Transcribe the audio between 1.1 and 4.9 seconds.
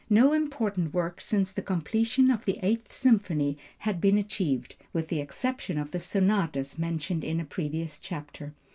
since the completion of the Eighth Symphony had been achieved,